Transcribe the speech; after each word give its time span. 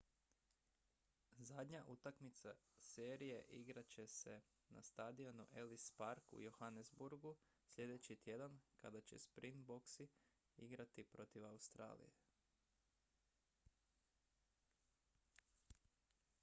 zadnja 1.47 1.81
utakmica 1.87 2.53
serije 2.79 3.41
igrat 3.57 3.87
će 3.87 4.05
se 4.07 4.39
na 4.69 4.81
stadionu 4.81 5.45
ellis 5.51 5.85
park 5.97 6.33
u 6.33 6.41
johannesburgu 6.41 7.35
sljedeći 7.67 8.15
tjedan 8.15 8.59
kada 8.77 9.01
će 9.01 9.19
springboks 9.19 9.99
igrati 10.57 11.03
protiv 11.03 11.45
australije 11.45 12.11